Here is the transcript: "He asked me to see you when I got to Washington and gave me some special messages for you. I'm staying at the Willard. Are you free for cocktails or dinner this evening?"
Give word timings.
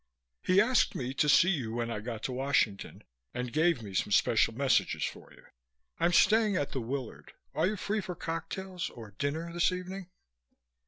"He 0.41 0.59
asked 0.59 0.95
me 0.95 1.13
to 1.13 1.29
see 1.29 1.51
you 1.51 1.73
when 1.75 1.91
I 1.91 1.99
got 1.99 2.23
to 2.23 2.31
Washington 2.31 3.03
and 3.35 3.53
gave 3.53 3.83
me 3.83 3.93
some 3.93 4.11
special 4.11 4.51
messages 4.51 5.03
for 5.05 5.31
you. 5.31 5.43
I'm 5.99 6.11
staying 6.11 6.55
at 6.55 6.71
the 6.71 6.81
Willard. 6.81 7.33
Are 7.53 7.67
you 7.67 7.75
free 7.75 8.01
for 8.01 8.15
cocktails 8.15 8.89
or 8.89 9.11
dinner 9.19 9.53
this 9.53 9.71
evening?" 9.71 10.09